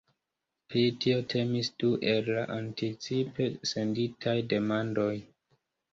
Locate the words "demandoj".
4.55-5.11